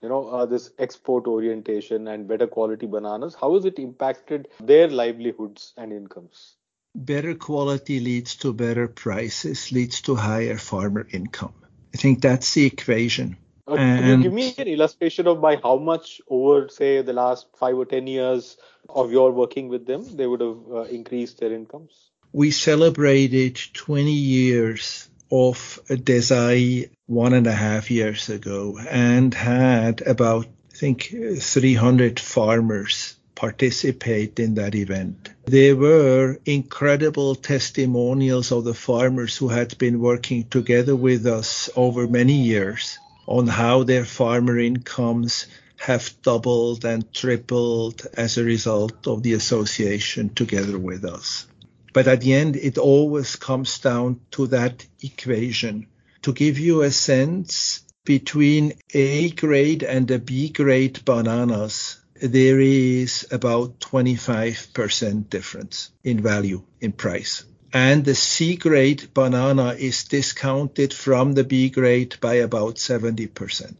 You 0.01 0.09
know, 0.09 0.27
uh, 0.27 0.45
this 0.45 0.71
export 0.79 1.27
orientation 1.27 2.07
and 2.07 2.27
better 2.27 2.47
quality 2.47 2.85
bananas, 2.85 3.35
how 3.39 3.53
has 3.55 3.65
it 3.65 3.79
impacted 3.79 4.47
their 4.59 4.87
livelihoods 4.87 5.73
and 5.77 5.91
incomes? 5.91 6.55
Better 6.95 7.35
quality 7.35 7.99
leads 7.99 8.35
to 8.37 8.53
better 8.53 8.87
prices, 8.87 9.71
leads 9.71 10.01
to 10.03 10.15
higher 10.15 10.57
farmer 10.57 11.07
income. 11.11 11.53
I 11.93 11.97
think 11.97 12.21
that's 12.21 12.53
the 12.53 12.65
equation. 12.65 13.37
Uh, 13.67 13.75
can 13.77 14.07
you 14.07 14.23
give 14.23 14.33
me 14.33 14.53
an 14.57 14.67
illustration 14.67 15.25
of 15.27 15.41
by 15.41 15.55
how 15.55 15.77
much 15.77 16.21
over, 16.27 16.67
say, 16.69 17.01
the 17.01 17.13
last 17.13 17.47
five 17.57 17.77
or 17.77 17.85
ten 17.85 18.07
years 18.07 18.57
of 18.89 19.11
your 19.11 19.31
working 19.31 19.69
with 19.69 19.85
them, 19.85 20.03
they 20.15 20.27
would 20.27 20.41
have 20.41 20.57
uh, 20.71 20.81
increased 20.83 21.39
their 21.39 21.53
incomes? 21.53 22.11
We 22.33 22.49
celebrated 22.49 23.59
20 23.73 24.11
years 24.11 25.07
of 25.31 25.79
Desai 25.87 26.89
one 27.05 27.33
and 27.33 27.45
a 27.45 27.51
half 27.53 27.91
years 27.91 28.27
ago 28.27 28.79
and 28.89 29.31
had 29.33 30.01
about, 30.01 30.47
I 30.47 30.75
think, 30.75 31.13
300 31.39 32.19
farmers 32.19 33.15
participate 33.35 34.39
in 34.39 34.55
that 34.55 34.73
event. 34.73 35.29
There 35.45 35.75
were 35.75 36.39
incredible 36.45 37.35
testimonials 37.35 38.51
of 38.51 38.63
the 38.63 38.73
farmers 38.73 39.37
who 39.37 39.49
had 39.49 39.77
been 39.77 39.99
working 39.99 40.47
together 40.47 40.95
with 40.95 41.27
us 41.27 41.69
over 41.75 42.07
many 42.07 42.33
years 42.33 42.97
on 43.27 43.45
how 43.45 43.83
their 43.83 44.05
farmer 44.05 44.57
incomes 44.57 45.45
have 45.77 46.13
doubled 46.23 46.83
and 46.85 47.13
tripled 47.13 48.07
as 48.15 48.37
a 48.37 48.43
result 48.43 49.05
of 49.05 49.21
the 49.21 49.33
association 49.33 50.29
together 50.29 50.79
with 50.79 51.05
us. 51.05 51.45
But 51.93 52.07
at 52.07 52.21
the 52.21 52.33
end, 52.33 52.55
it 52.55 52.77
always 52.77 53.35
comes 53.35 53.79
down 53.79 54.19
to 54.31 54.47
that 54.47 54.85
equation. 55.01 55.87
To 56.23 56.33
give 56.33 56.57
you 56.57 56.81
a 56.81 56.91
sense, 56.91 57.85
between 58.05 58.73
A 58.93 59.29
grade 59.29 59.83
and 59.83 60.09
a 60.11 60.19
B 60.19 60.49
grade 60.49 61.05
bananas, 61.05 61.99
there 62.15 62.59
is 62.59 63.27
about 63.31 63.79
25% 63.79 65.29
difference 65.29 65.91
in 66.03 66.21
value, 66.21 66.63
in 66.81 66.91
price. 66.91 67.43
And 67.71 68.03
the 68.05 68.15
C 68.15 68.55
grade 68.55 69.13
banana 69.13 69.69
is 69.73 70.03
discounted 70.03 70.93
from 70.93 71.33
the 71.33 71.43
B 71.43 71.69
grade 71.69 72.17
by 72.21 72.35
about 72.35 72.75
70%. 72.75 73.75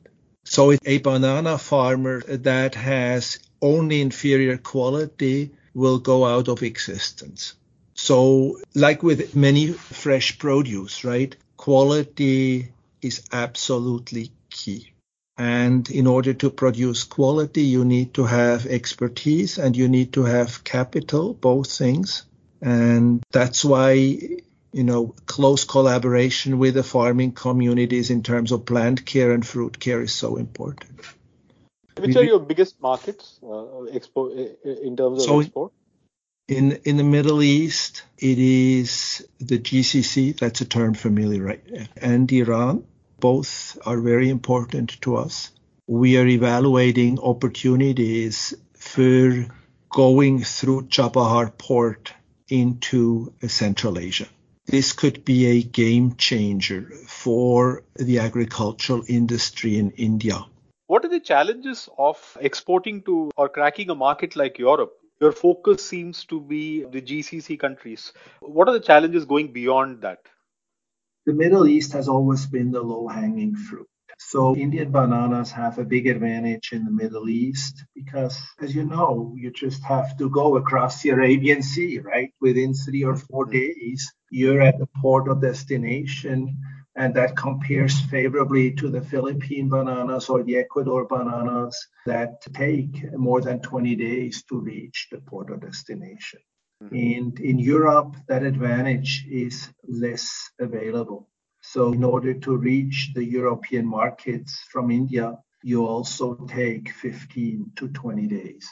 So 0.46 0.74
a 0.86 0.98
banana 0.98 1.58
farmer 1.58 2.22
that 2.22 2.76
has 2.76 3.40
only 3.62 4.02
inferior 4.02 4.58
quality 4.58 5.52
will 5.74 6.00
go 6.00 6.26
out 6.26 6.48
of 6.48 6.64
existence. 6.64 7.56
So, 7.96 8.60
like 8.74 9.04
with 9.04 9.36
many 9.36 9.68
fresh 9.68 10.38
produce, 10.40 11.04
right? 11.04 11.36
Quality 11.58 12.72
is 13.02 13.24
absolutely 13.32 14.32
key. 14.50 14.94
And 15.38 15.90
in 15.90 16.06
order 16.06 16.34
to 16.34 16.50
produce 16.50 17.04
quality, 17.04 17.64
you 17.64 17.86
need 17.86 18.14
to 18.16 18.24
have 18.24 18.66
expertise 18.68 19.58
and 19.58 19.76
you 19.76 19.88
need 19.88 20.14
to 20.14 20.24
have 20.24 20.64
capital, 20.64 21.34
both 21.34 21.72
things. 21.72 22.26
And 22.62 23.24
that's 23.32 23.66
why, 23.66 23.94
you 23.94 24.84
know, 24.84 25.16
close 25.26 25.66
collaboration 25.66 26.60
with 26.60 26.76
the 26.76 26.84
farming 26.84 27.32
communities 27.34 28.10
in 28.10 28.22
terms 28.22 28.52
of 28.52 28.66
plant 28.66 29.06
care 29.06 29.32
and 29.32 29.46
fruit 29.46 29.80
care 29.80 30.02
is 30.02 30.14
so 30.14 30.38
important. 30.38 31.02
Which 31.98 32.16
are 32.16 32.24
your 32.24 32.40
biggest 32.40 32.82
markets 32.82 33.40
uh, 33.44 33.86
expo- 33.92 34.34
in 34.64 34.98
terms 34.98 35.20
of 35.20 35.26
so 35.26 35.40
export? 35.42 35.72
In 36.54 36.74
in 36.84 36.98
the 36.98 37.04
Middle 37.04 37.42
East, 37.42 38.04
it 38.20 38.38
is 38.38 39.28
the 39.40 39.58
GCC. 39.58 40.38
That's 40.38 40.62
a 40.62 40.66
term 40.66 40.94
familiar, 40.94 41.42
right? 41.44 41.64
And 41.98 42.32
Iran. 42.32 42.86
Both 43.20 43.78
are 43.88 44.00
very 44.00 44.30
important 44.30 45.02
to 45.02 45.16
us. 45.16 45.50
We 45.88 46.18
are 46.18 46.28
evaluating 46.28 47.18
opportunities 47.20 48.54
for 48.78 49.48
going 49.90 50.44
through 50.44 50.90
Chabahar 50.98 51.58
port 51.58 52.14
into 52.50 53.34
Central 53.48 53.98
Asia. 53.98 54.28
This 54.68 54.94
could 54.94 55.26
be 55.26 55.46
a 55.48 55.64
game 55.64 56.16
changer 56.16 56.82
for 57.08 57.84
the 57.96 58.20
agricultural 58.20 59.04
industry 59.08 59.78
in 59.80 59.92
India. 59.92 60.46
What 60.86 61.04
are 61.06 61.10
the 61.10 61.20
challenges 61.20 61.90
of 61.98 62.38
exporting 62.40 63.02
to 63.04 63.32
or 63.38 63.50
cracking 63.50 63.90
a 63.90 63.96
market 63.96 64.36
like 64.36 64.60
Europe? 64.60 65.00
Your 65.24 65.32
focus 65.32 65.86
seems 65.86 66.26
to 66.26 66.42
be 66.42 66.84
the 66.84 67.02
GCC 67.02 67.58
countries. 67.58 68.12
What 68.42 68.68
are 68.68 68.74
the 68.74 68.88
challenges 68.92 69.24
going 69.24 69.54
beyond 69.54 70.02
that? 70.02 70.20
The 71.26 71.32
Middle 71.32 71.66
East 71.66 71.94
has 71.94 72.10
always 72.10 72.46
been 72.46 72.72
the 72.72 72.82
low 72.82 73.08
hanging 73.08 73.56
fruit. 73.56 73.88
So 74.20 74.54
Indian 74.54 74.92
bananas 74.92 75.50
have 75.52 75.80
a 75.80 75.86
big 75.86 76.08
advantage 76.08 76.74
in 76.74 76.84
the 76.84 76.92
Middle 76.92 77.30
East 77.30 77.86
because, 77.96 78.38
as 78.60 78.76
you 78.76 78.84
know, 78.84 79.34
you 79.38 79.50
just 79.52 79.82
have 79.84 80.18
to 80.18 80.30
go 80.30 80.58
across 80.58 81.02
the 81.02 81.12
Arabian 81.12 81.64
Sea, 81.64 82.00
right? 82.00 82.34
Within 82.42 82.74
three 82.74 83.06
or 83.06 83.16
four 83.16 83.46
mm-hmm. 83.46 83.60
days, 83.60 84.14
you're 84.30 84.62
at 84.62 84.78
the 84.78 84.90
port 85.02 85.30
of 85.30 85.42
destination 85.42 86.58
and 86.96 87.16
that 87.16 87.36
compares 87.36 88.00
favorably 88.02 88.72
to 88.74 88.90
the 88.90 89.02
Philippine 89.02 89.70
bananas 89.70 90.30
or 90.30 90.44
the 90.44 90.58
Ecuador 90.58 91.06
bananas 91.06 91.76
that 92.06 92.42
take 92.54 93.12
more 93.14 93.42
than 93.42 93.60
20 93.62 93.96
days 93.96 94.44
to 94.44 94.60
reach 94.60 95.08
the 95.12 95.20
port 95.20 95.50
of 95.50 95.62
destination. 95.62 96.40
Mm-hmm. 96.84 96.96
And 96.96 97.40
in 97.40 97.60
Europe, 97.60 98.16
that 98.28 98.44
advantage 98.44 99.26
is 99.30 99.70
less 99.88 100.52
available. 100.60 101.30
So, 101.62 101.94
in 101.94 102.04
order 102.04 102.34
to 102.34 102.58
reach 102.58 103.12
the 103.16 103.24
European 103.24 103.86
markets 103.86 104.60
from 104.70 104.92
India, 104.92 105.38
you 105.64 105.88
also 105.88 106.36
take 106.48 106.92
15 106.92 107.72
to 107.78 107.88
20 107.88 108.28
days. 108.28 108.68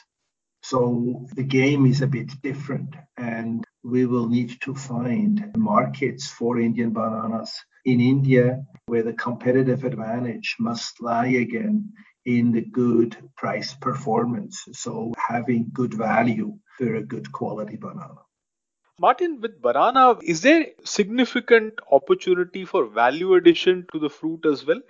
So, 0.62 1.26
the 1.34 1.42
game 1.42 1.86
is 1.86 2.02
a 2.02 2.06
bit 2.06 2.30
different, 2.42 2.94
and 3.16 3.64
we 3.82 4.06
will 4.06 4.28
need 4.28 4.60
to 4.60 4.74
find 4.74 5.52
markets 5.56 6.28
for 6.28 6.60
Indian 6.60 6.92
bananas 6.92 7.52
in 7.84 8.00
India, 8.00 8.64
where 8.86 9.02
the 9.02 9.12
competitive 9.12 9.84
advantage 9.84 10.56
must 10.60 11.02
lie 11.02 11.26
again 11.26 11.92
in 12.24 12.52
the 12.52 12.60
good 12.60 13.16
price 13.36 13.74
performance. 13.74 14.64
So 14.72 15.12
having 15.16 15.70
good 15.72 15.94
value 15.94 16.58
for 16.78 16.94
a 16.94 17.02
good 17.02 17.32
quality 17.32 17.76
banana. 17.76 18.22
Martin, 19.00 19.40
with 19.40 19.60
banana, 19.60 20.16
is 20.22 20.42
there 20.42 20.66
significant 20.84 21.74
opportunity 21.90 22.64
for 22.64 22.86
value 22.86 23.34
addition 23.34 23.86
to 23.92 23.98
the 23.98 24.10
fruit 24.10 24.46
as 24.46 24.64
well? 24.64 24.80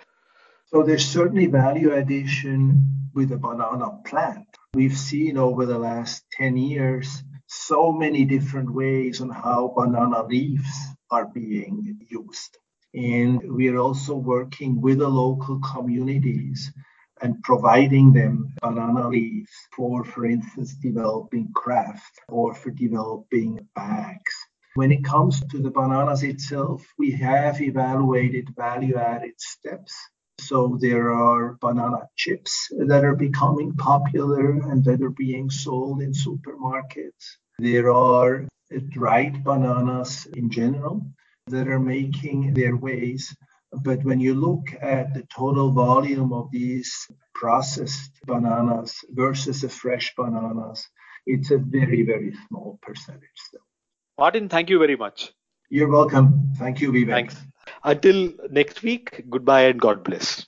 So 0.66 0.82
there's 0.82 1.06
certainly 1.06 1.46
value 1.46 1.94
addition 1.94 3.08
with 3.14 3.30
the 3.30 3.38
banana 3.38 4.00
plant. 4.04 4.46
We've 4.74 4.96
seen 4.96 5.38
over 5.38 5.64
the 5.64 5.78
last 5.78 6.24
10 6.32 6.56
years 6.56 7.22
so 7.54 7.92
many 7.92 8.24
different 8.24 8.72
ways 8.72 9.20
on 9.20 9.28
how 9.28 9.74
banana 9.76 10.24
leaves 10.24 10.72
are 11.10 11.26
being 11.26 11.98
used. 12.08 12.56
And 12.94 13.42
we 13.54 13.68
are 13.68 13.78
also 13.78 14.14
working 14.14 14.80
with 14.80 14.98
the 14.98 15.08
local 15.08 15.60
communities 15.60 16.72
and 17.20 17.42
providing 17.42 18.12
them 18.12 18.54
banana 18.62 19.08
leaves 19.08 19.50
for, 19.76 20.02
for 20.02 20.24
instance, 20.24 20.74
developing 20.74 21.52
craft 21.54 22.20
or 22.28 22.54
for 22.54 22.70
developing 22.70 23.68
bags. 23.74 24.34
When 24.74 24.90
it 24.90 25.04
comes 25.04 25.40
to 25.50 25.58
the 25.58 25.70
bananas 25.70 26.22
itself, 26.22 26.82
we 26.98 27.12
have 27.12 27.60
evaluated 27.60 28.48
value 28.56 28.96
added 28.96 29.34
steps. 29.38 29.94
So 30.40 30.78
there 30.80 31.12
are 31.12 31.58
banana 31.60 32.08
chips 32.16 32.68
that 32.88 33.04
are 33.04 33.14
becoming 33.14 33.74
popular 33.74 34.52
and 34.52 34.82
that 34.84 35.02
are 35.02 35.10
being 35.10 35.50
sold 35.50 36.00
in 36.00 36.12
supermarkets. 36.12 37.36
There 37.58 37.92
are 37.92 38.46
dried 38.88 39.44
bananas 39.44 40.26
in 40.34 40.50
general 40.50 41.06
that 41.48 41.68
are 41.68 41.80
making 41.80 42.54
their 42.54 42.76
ways. 42.76 43.34
But 43.72 44.04
when 44.04 44.20
you 44.20 44.34
look 44.34 44.66
at 44.80 45.14
the 45.14 45.26
total 45.34 45.70
volume 45.72 46.32
of 46.32 46.50
these 46.50 46.92
processed 47.34 48.12
bananas 48.26 48.94
versus 49.10 49.62
the 49.62 49.68
fresh 49.68 50.12
bananas, 50.16 50.86
it's 51.26 51.50
a 51.50 51.58
very, 51.58 52.02
very 52.02 52.34
small 52.48 52.78
percentage 52.82 53.38
still. 53.46 53.60
Martin, 54.18 54.48
thank 54.48 54.68
you 54.68 54.78
very 54.78 54.96
much. 54.96 55.32
You're 55.70 55.88
welcome. 55.88 56.52
Thank 56.56 56.80
you, 56.80 56.92
Vivek. 56.92 57.10
Thanks. 57.10 57.36
Until 57.82 58.32
next 58.50 58.82
week, 58.82 59.24
goodbye 59.30 59.62
and 59.62 59.80
God 59.80 60.04
bless. 60.04 60.46